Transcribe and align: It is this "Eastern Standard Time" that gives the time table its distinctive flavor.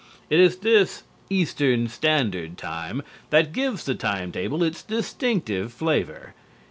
It 0.31 0.39
is 0.39 0.57
this 0.57 1.03
"Eastern 1.29 1.87
Standard 1.87 2.57
Time" 2.57 3.03
that 3.29 3.53
gives 3.53 3.85
the 3.85 3.93
time 3.93 4.31
table 4.31 4.63
its 4.63 4.81
distinctive 4.81 5.71
flavor. 5.71 6.33